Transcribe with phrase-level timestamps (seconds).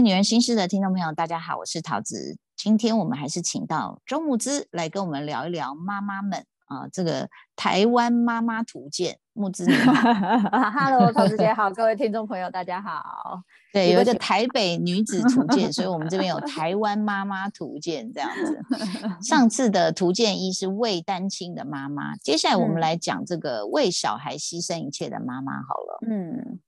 [0.00, 2.36] 女人心事的听众朋友，大家好，我是桃子。
[2.54, 9.18] 今天我们还是请到周木之来跟我们聊一聊妈妈们啊，这个台湾妈妈图鉴。
[9.32, 13.42] 木之女，Hello，桃子姐好，各位听众朋友大家好。
[13.70, 18.58] 对，有一个台北女子图鉴，所以我们这边有台湾妈妈图鉴这样子。
[19.22, 25.98] 上次的图鉴一是为单亲的妈妈，接下来我们来讲这个为小孩牺牲一切的妈妈好了。
[26.08, 26.58] 嗯。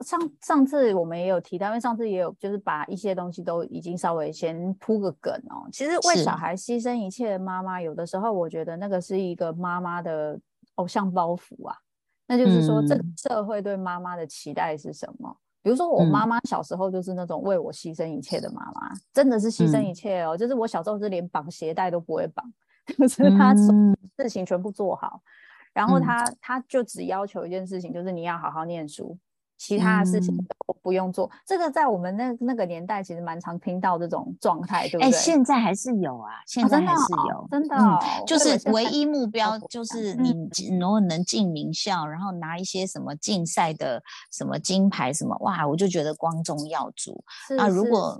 [0.00, 5.68] 上上次我们也有提到，因为上次也有就是把一些东西都已经稍微先铺个梗哦。
[5.72, 10.38] 其实为小孩牺牲一切的妈妈，有的时候我觉得那个是一个妈妈的
[10.74, 11.76] 偶像包袱啊。
[12.26, 15.34] 那就是说，这个社会对妈妈的期待是什么？
[15.62, 20.36] 比如说，我妈妈小时候就是那种为我牺牲一切的妈妈，真的是牺牲一切哦。
[20.36, 22.44] 就是我小时候是连绑鞋带都不会绑，
[22.98, 25.22] 就是她事情全部做好，
[25.72, 29.16] 然后她她就只要求一件事情，就是你要好好念书。
[29.58, 35.08] 其他的事情都不用做，这个在我们那那个年代其实蛮常听到这种状态，对不对？
[35.08, 40.32] 哎，现在还是有啊，现在还是有，真的，就是唯一目标就是你
[40.78, 44.00] 如果能进名校，然后拿一些什么竞赛的
[44.32, 47.22] 什么金牌什么，哇，我就觉得光宗耀祖。
[47.58, 47.66] 啊。
[47.68, 48.16] 如果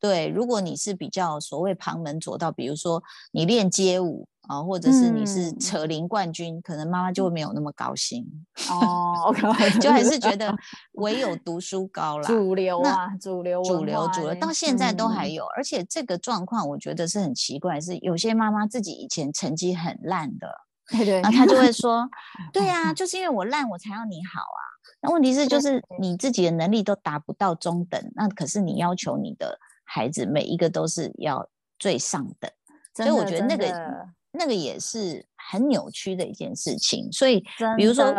[0.00, 4.26] 对，如果你是比较所谓旁门左道，比如说你练街舞。
[4.48, 8.26] 啊，或者是你是扯铃冠军，可能妈妈就会没有那么高兴
[8.68, 9.32] 哦。
[9.80, 10.52] 就还是觉得
[10.94, 15.44] 唯有读书高啦，主流啊，主流，主流，主流，到现在都还有。
[15.56, 20.48] 而且这个状况，我觉得是很奇怪，是有些妈妈自己以前成绩很烂的，
[20.90, 22.08] 对对，那她就会 说，
[22.52, 24.62] 对啊，就是因为我烂，我才要你好啊。
[25.02, 29.60] 那问题是，就是你自己的能力都达不到中等，那可是你要求你的
[29.92, 32.50] 孩子每一个都是要最上等，
[32.94, 34.08] 所以我觉得那个。
[34.32, 37.44] 那个也是很扭曲的一件事情，所以
[37.76, 38.14] 比如说，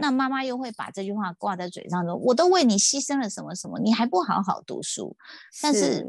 [0.00, 5.16] 那妈妈又会把这句话挂在嘴上说：“我都为你牺牲了什么什么，你还不好好读书。”
[5.62, 6.04] 但是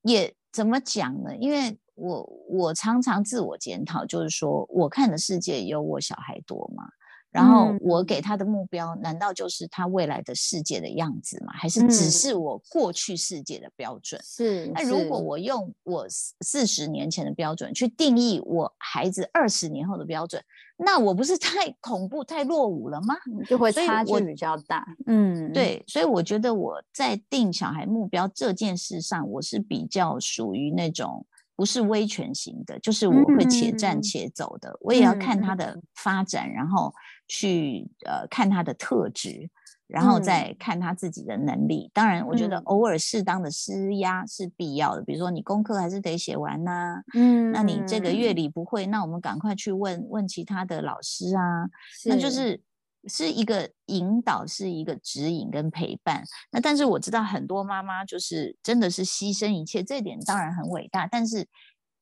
[0.00, 1.36] 也怎么讲呢？
[1.36, 6.84] 因为我我常常自我检讨，就是说我看的世界有我小孩多吗？
[7.32, 11.52] 然后我给他的目标，难道就是他未来的世界的样子吗？
[11.52, 14.20] 还是只是我过去世界的标准？
[14.24, 14.66] 是。
[14.74, 20.42] 那如果我用我四十年前的标准去定义我孩子二十年后的标准，
[20.76, 23.14] 那我不是 太恐怖、太落伍了吗？
[23.46, 24.84] 就会差距比较大。
[25.06, 25.84] 嗯，对。
[25.86, 31.24] 所以我觉得我在定小孩目标这件事上，我是比较属于那种
[31.54, 34.76] 不是威权型的，就是我会且战且走的。
[34.80, 36.92] 我也要看他的发展，然后。
[37.30, 39.48] 去呃看他的特质，
[39.86, 41.88] 然后再看他自己的能力。
[41.94, 45.02] 当然，我觉得偶尔适当的施压是必要的。
[45.04, 47.00] 比如说，你功课还是得写完呐。
[47.14, 51.70] 嗯，那你这个乐理不会，那我们赶快去问问其他的老师啊。
[52.06, 52.60] 那就是
[53.06, 56.24] 是一个引导，是一个指引跟陪伴。
[56.50, 61.06] 那但是我知道很多妈妈就是真的是牺牲一切，这点当然很伟大。
[61.06, 61.46] 但是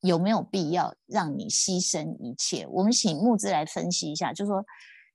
[0.01, 2.65] 有没有必要让你牺牲一切？
[2.67, 4.65] 我们请木之来分析一下，就是说。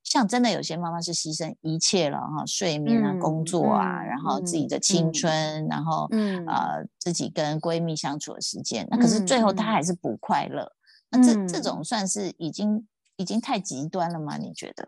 [0.05, 6.07] 像真的有些妈妈是牺牲一切了哈，睡眠啊、工作啊，然后自己的青春，然后
[6.47, 10.71] 呃自己跟闺蜜相处的时间，那可是最后她还是不快乐。
[11.09, 14.37] 那这这种算是已经已经太极端了吗？
[14.37, 14.87] 你觉得？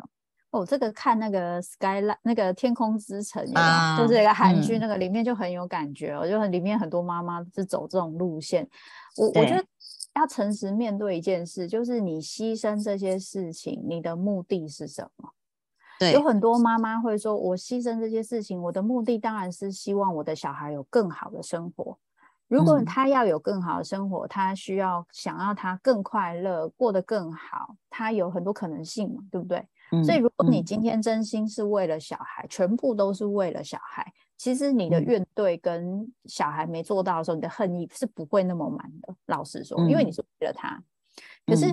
[0.51, 3.43] 哦，这个看那个 Skyline 那个天空之城，
[3.97, 8.65] 就是一个韩剧，那个里面就很有感觉哦，就很里面很多妈妈是走这种路线。
[9.17, 9.65] 我我觉得。
[10.17, 15.29] 要诚实面对一件事，就是你牺牲这些事情，你的目的是什么？
[15.99, 21.97] 对，有很多妈妈会说：“我牺牲这些事情，我的目的当然是希望我的小孩有更好的生活。
[22.47, 29.65] 如果他要有更好的生活，他需要想要他更快乐，过得更好，他有很多可能性嘛，对不对？
[30.03, 39.15] 所以，如果你今天真心是为了小孩，全部都是为了小孩。”其实你的怨怼跟小孩没做到的时候，你的恨意是不会那么满的。
[39.25, 40.81] 老实说，因为你是为了他。
[41.45, 41.65] 可是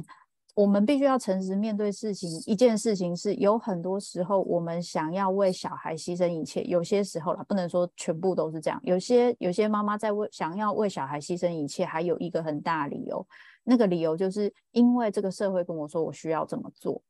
[0.55, 2.31] 我们必须要诚实面对事情。
[2.47, 6.63] 一件事情是有很多时候，我们想要为小孩牺牲一切。
[6.63, 8.81] 有些时候啦，不能说全部都是这样。
[8.83, 13.27] 有些有些妈妈在为想要为小孩牺牲一切，还有一个很大理由。
[13.65, 17.03] 那个理由就是因为这个社会跟我说我需要这么做，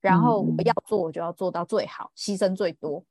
[0.00, 3.04] 然后我要做我就要做到最好，牺牲最多。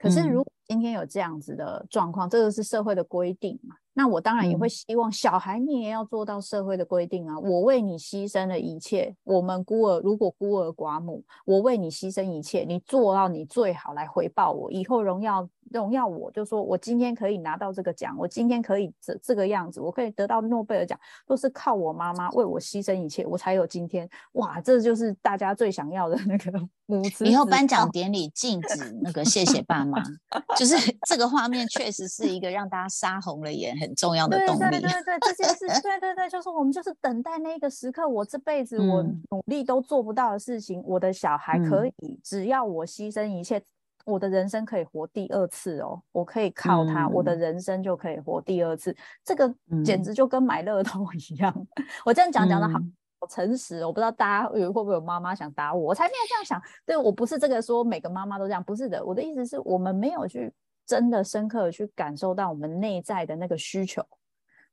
[0.00, 3.76] 可是，如果今天有这样子的状况，这个是社会的规定嘛？
[4.00, 7.38] 那我当然也会希望小孩你也要做到社会的规定啊！
[7.38, 24.08] 我为你牺牲了一切，我们孤儿如果孤儿寡母，我为你牺牲一切，你做到你最好来回报我，以后荣耀荣耀我，就说我今天可以拿到这个奖，我今天可以这这个样子，我可以得到诺贝尔奖，都是靠我妈妈为我牺牲一切，我才有今天。
[24.32, 27.26] 哇，这就是大家最想要的那个 母慈。
[27.26, 30.02] 以后颁奖典礼禁止那个谢谢爸妈，
[30.56, 30.74] 就是
[31.06, 34.58] 这个画面确实是一个让大家杀红了眼很重要的动力。
[34.58, 43.62] 对对对对，这件事，对对对，就是我们就是等待那个时刻，我这辈子我努力都做不到的事情，我的小孩可以，只要我牺牲一切。
[44.06, 48.96] 我的人生可以活第二次哦，我可以靠他，我的人生就可以活第二次。
[49.22, 49.54] 这个
[49.84, 51.54] 简直就跟买乐透一样。
[52.04, 52.80] 我这样讲讲的好
[53.20, 56.60] 好诚实，我不知道大家会不会有妈妈想打我，我才没有这样想。
[56.86, 59.04] 对我不是这个说每个妈妈都这样，不是的。
[59.04, 60.50] 我的意思是我们没有去
[60.90, 64.04] 真的深刻的去感受到我们内在的那个需求，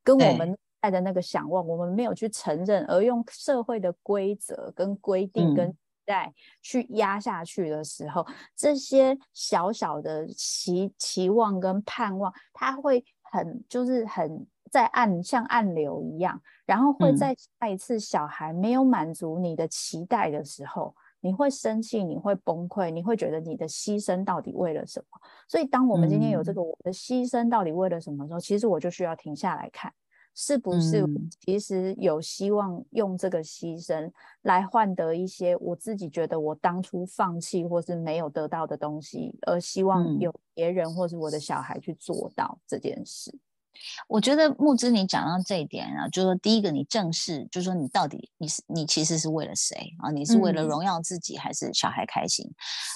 [0.04, 5.76] 跟我们爱的那个想望，我们没有去承认，而用社会的规则跟规定跟。
[6.08, 8.26] 在去压下去的时候，
[8.56, 25.20] 这些小小的期期望跟盼望，它会很就是很在暗像暗流一样，然后会在下一次小孩没有满足你的期待的时候，你会生气，你会崩溃，你会觉得你的牺牲到底为了什么？
[25.48, 29.94] 所以，当我们今天有这个我的牺牲到底为了什么时候，其实我就需要停下来看。
[30.40, 31.04] 是不是
[31.40, 34.08] 其实有希望用这个牺牲
[34.44, 43.36] 来换得一些我自己觉得我当初放弃或是没有得到的东西，而希望有别人或是我的小孩去做到这件事？
[44.08, 50.12] 我觉得木之你讲到这一点啊，就是说第一个你正视，就是说你到底你是你其实是为了谁啊？
[50.12, 52.50] 你是为了荣耀自己还是小孩开心？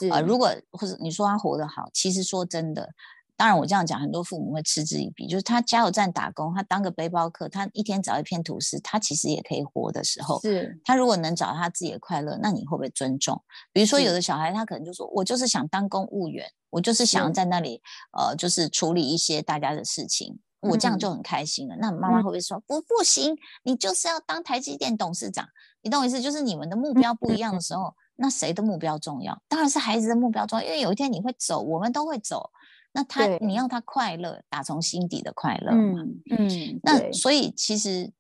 [0.10, 2.89] 啊，如果或者你说他活得好，其实说真的。
[3.38, 5.25] 当然，我这样讲，很多父母会嗤之以鼻。
[5.25, 13.42] 就是他加油站打工，他当个背包客，他一天找一片吐司，他其实也可以活的时候，是他如果能找到他自己的快乐，那你会不会尊重？
[13.74, 17.81] 比如说，有的小孩他可能就说：“我就是想当公务员，我就是想要在那里，
[18.16, 25.48] 呃，就是处理一些大家的事情，我这样就很开心了。”那妈妈会不会说：“不，不行，你就是要当台积电董事长？”
[25.84, 26.22] 你懂我意思？
[26.22, 29.42] 就是你们的目标不一样的时候，那谁的目标重要？
[29.48, 32.50] 当然是孩子的目标重要，因为有一天你会走，我们都会走。
[32.94, 36.04] 那他，你要他快乐，打从心底的快乐嘛。
[36.30, 38.12] 嗯，那所以其实。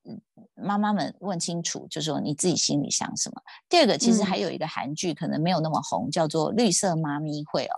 [0.63, 3.41] 妈妈们问清楚，就说你自己心里想什么。
[3.67, 7.75] 第二个，其实还有一个韩剧，可能没有那么红，叫做《绿色妈咪会》哦。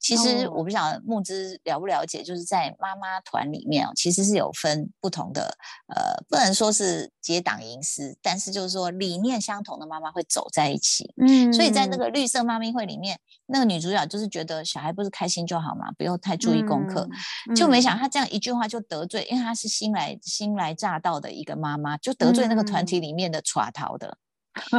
[0.00, 5.56] 其实我不晓得木之了不了解，就是在妈妈团里面哦，其实是有分不同的，
[5.94, 11.12] 呃，不能说是结党营私，但是就是说理念相同的妈妈会走在一起。
[11.20, 17.06] 嗯，所以在那个绿色妈咪会里面，那个女主角就是觉得小孩不是开心就好嘛，不用太注意功课，
[17.54, 22.12] 就没想她这样一句话就得罪，因为她是新来新来乍到的一个妈妈，就。
[22.22, 24.16] 得罪那个团体里面的耍逃的，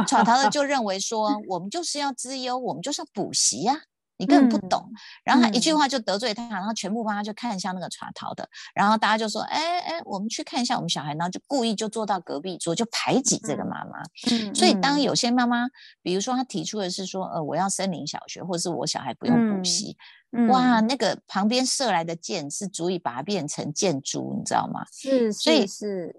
[0.06, 3.82] 耍逃的就认为说，我们就是要资优，我们就是要补习呀，
[4.16, 4.88] 你根本不懂。
[5.24, 14.02] 然后他一句话就得罪他，然后全部帮他就看一下那个耍逃的，然后大家就说，哎哎，我们去看一下我们小孩，然后就故意就坐到隔壁桌，就排挤这个妈妈。
[14.54, 15.66] 所以当有些妈妈，
[16.02, 19.96] 比如说他提出的是说，呃，我要森林小学，或者是我小孩不用补习，
[20.48, 24.84] 哇，那个旁边射来的箭是足以把它变成箭猪，你知道吗？
[24.92, 26.14] 是，所以是。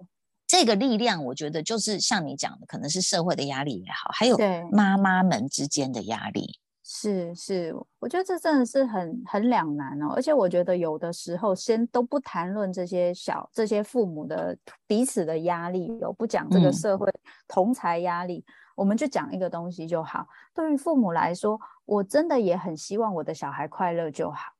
[0.46, 4.38] 这个力量，我觉得就是像你讲的，可能是社会的压力也好，还有
[4.70, 6.60] 妈妈们之间的压力。
[6.88, 10.12] 是是，我觉得这真的是很很两难哦。
[10.14, 17.12] 而且我觉得有的时候，先都不谈论这些小这些父母的彼此的压力，有不讲这个社会
[17.48, 18.44] 同才压力，
[18.76, 20.28] 我们就讲一个东西就好。
[20.54, 24.52] 对于父母来说，我真的也很希望我的小孩快乐就好。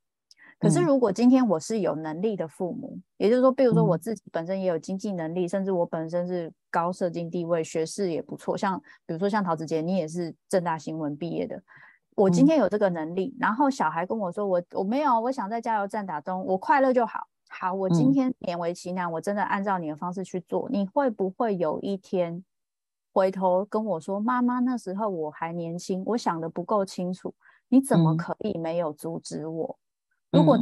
[0.58, 11.62] 可是，如果今天我是有能力的父母，也就是说，比如说我自己本身也有经济能力，甚至我本身是高社经地位、学识也不错，像比如说像陶子杰，你也是正大新闻毕业的，
[12.14, 17.26] 我今天有这个能力，然后小孩跟我说我我没有，我想在加油站打工，我快乐就好。
[17.48, 22.42] 好，我今天勉为其难，我真的按照你的方式去做，你会不会有一天
[23.12, 27.34] 回头跟我说，妈妈那时候我还年轻，我想的不够清楚，
[27.68, 29.78] 你怎么可以没有阻止我？
[30.37, 30.57] 如果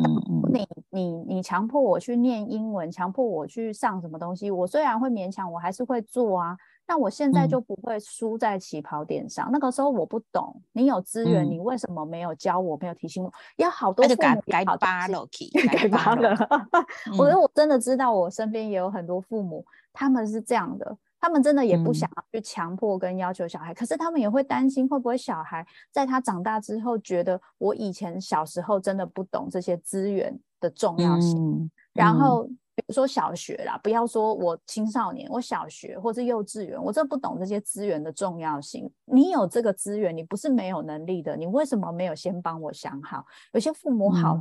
[0.53, 6.57] 你你你强迫我去念英文，强迫我去上什么东西，我虽然会勉强，我还是会做啊。
[6.87, 9.49] 那我现在就不会输在起跑点上。
[9.51, 13.33] 那个时候我不懂，你有资源，你为什么没有教我，没有提醒我？
[13.57, 15.27] 要好多父母改八了，
[15.73, 16.37] 改八 了。
[17.19, 19.65] 我觉得我真的知道，我身边也有很多父母，
[19.95, 20.97] 他们是这样的。
[21.25, 38.91] 他们真的也不想要去强迫跟要求小孩，可是他们也会担心会不会小孩在他长大之后觉得我以前小时候真的不懂这些资源的重要性，然后比如说小学啦，不要说我青少年，我小学或是幼稚园，我真不懂这些资源的重要性。
[39.05, 43.25] 你有这个资源，你不是没有能力的，你为什么没有先帮我想好？
[43.53, 44.37] 有些父母好，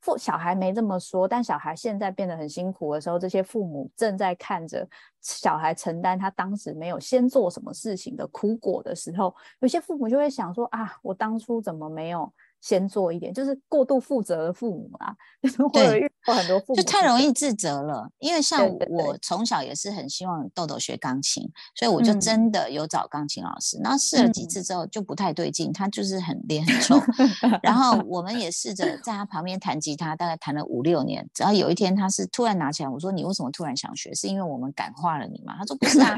[0.00, 4.88] 父小孩没这么说，但小孩现在变得很辛苦的时候，这些父母正在看着
[5.20, 12.32] 小孩承担他当时没有先做什么事情的苦果的时候，有些父母就会想说啊，我当初怎么没有？
[12.66, 15.14] 先做一点，就是过度负责的父母啊，
[15.72, 18.10] 对，遇到很多父母就太容易自责了。
[18.18, 23.78] 因为像我从小也是很希望豆豆学钢琴，所以我就真的有找钢琴老师。
[23.84, 27.00] 然后试了几次之后就不太对劲，他就是很脸很臭。
[27.62, 31.24] 然后我们也试着在他旁边弹吉他，大概弹了五六年。
[31.32, 34.12] 只要有一天他是突然拿起来，我说你为什么突然想学？
[34.12, 35.54] 是因为我们感化了你吗？
[35.56, 36.16] 他说不是啊，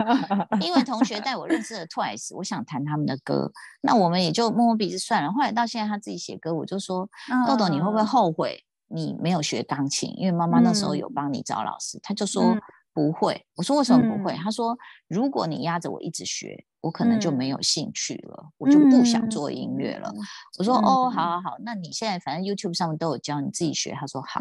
[0.62, 3.52] 因为同学带我认识了 Twice，我想弹他们的歌。
[3.82, 5.30] 那我们也就摸摸鼻子算了。
[5.30, 6.37] 后来到现在他自己写。
[6.38, 7.08] 歌我就说
[7.46, 10.14] 豆豆，你会不会后悔你没有学钢琴？
[10.16, 12.56] 因为妈妈那时候有帮你找老师，他就说
[12.94, 13.44] 不会。
[13.54, 14.32] 我说为什么不会？
[14.34, 14.76] 他说
[15.06, 20.12] 如果你压着我一直学，我可能就没有兴趣了，我就不想做音乐了。
[20.58, 23.92] 我说哦，好好好，那你现在反正 YouTube 上面都有教，你自己学。
[23.92, 24.40] 他说好。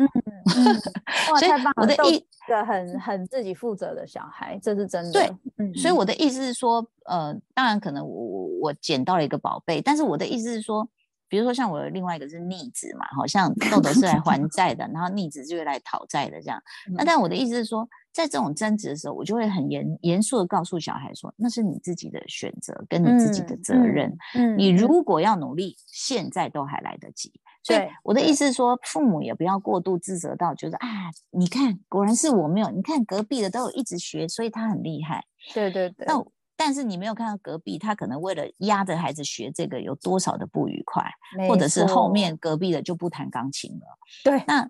[1.34, 1.74] 哇，太棒了！
[1.78, 5.12] 我的意个很很自己负责的小孩，这是真的。
[5.12, 10.88] 对，所以我的意思是说，呃，当然可能我我我捡到了一个宝贝，但是我的意思是说。
[11.30, 16.62] 比如说像我的另外一个是逆子嘛，好像豆豆是来还 债的，然后逆子就是来讨债的这样。
[16.96, 24.16] 那但我的意思是说，在这种争执的时候，我就会很严严肃的告诉小孩说，那是你自己的选择，跟你自己的责任。
[24.36, 27.32] 嗯，你如果要努力，现在都还来得及。
[27.64, 30.88] 所以我的意思是说，父母也不要过度自责到，就是啊，
[31.32, 35.26] 你看果然是我没有，你看隔壁的都有一直学，所以他很厉害。
[35.54, 36.06] 对对对。
[36.08, 36.26] 那。
[36.58, 41.04] 但是你没有看到隔壁，他可能为了压着孩子学这个，有多少的不愉快，
[41.48, 43.86] 或者是后面隔壁的就不弹钢琴了。
[44.24, 44.68] 对，那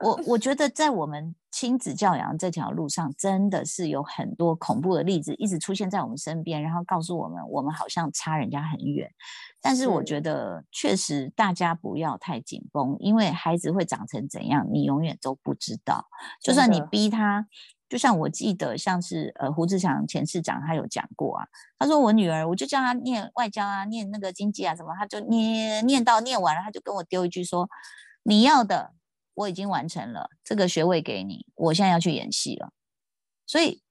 [0.00, 9.08] 我我觉得在我们亲子教养这条路上，真的是有很多恐怖的例子一直出现在我们身边，然后告诉我们，我们好像差人家很远。
[9.62, 16.04] 但是我觉得，确实大家不要太紧绷，因为孩子会长成怎样，你永远都不知道。
[16.42, 17.46] 就算你逼他。
[17.88, 21.46] 就像我记得，像是呃胡志强前市长他有讲过啊，
[21.78, 27.68] 他说我女儿，我就叫她念外交啊，念那个经济啊什么，他就念念到念完了，他就跟我丢一句说，
[28.22, 28.92] 你要的
[29.34, 32.72] 我已经完成了，这个学位给你，我现在要去演戏了。
[33.46, 33.82] 所以，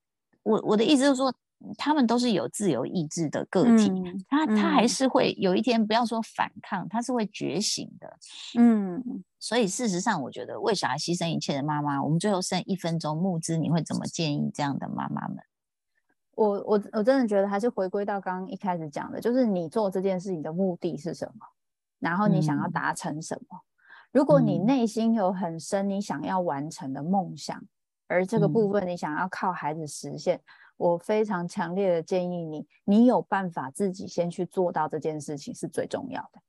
[0.43, 1.33] 我我的意思就是说。
[1.77, 3.89] 他们都是有自由意志的个体，
[4.27, 8.17] 他他还是会有一天，不要说反抗，他是会觉醒的。
[8.59, 9.01] 嗯，
[9.43, 15.37] 所以事实上，我觉得为小孩牺牲一切的妈妈，我们最后剩一分钟募资，你会怎么建议这样的妈妈们？
[16.35, 21.45] 我我我真的觉得还是回归到刚刚一开始讲的，就是你做这件事情的目的是什么，
[21.99, 23.59] 然后你想要达成什么。
[24.13, 27.61] 如果你内心有很深你想要完成的梦想，
[28.07, 30.39] 而这个部分你想要靠孩子实现。
[30.77, 36.41] 我非常强烈的建议你，你有办法自己先去做到这件事情是最重要的。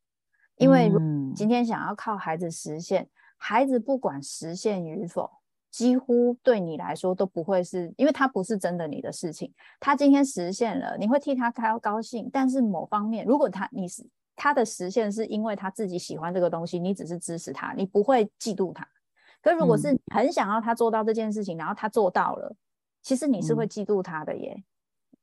[0.57, 0.91] 因为
[1.35, 5.31] 今天想要靠孩子实现，孩子不管实现与否，
[5.71, 9.53] 几乎对你来说都不会是，因为他不是真的你的事情。
[9.81, 12.31] 他今天实现了，你会替他开高兴。
[12.33, 14.07] 但是某方面，如果他你是
[14.37, 18.87] 他的实现是因为他自己喜欢这个东西，你只是支持他，你不会嫉妒他。
[19.43, 22.55] 可如果是很想要他做到这件事情，然后他做到了。
[23.03, 24.65] 其实你是会嫉妒他的耶，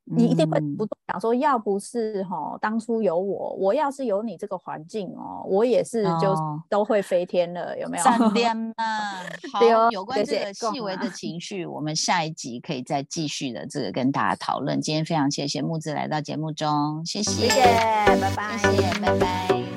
[0.03, 6.33] 你一定会不断想说，要不是哈当初有我，我要是有你这个环境哦，我也是就
[6.69, 8.03] 都会飞天了，有没有？
[8.03, 9.19] 闪电 啊！
[9.51, 14.79] 好，有关这个细微的 情绪，我们下一集可以再继续的这个跟大家讨论。
[14.79, 17.61] 今天非常谢谢木子来到节目中，谢谢，谢谢，
[18.21, 19.70] 拜拜，谢谢，拜拜。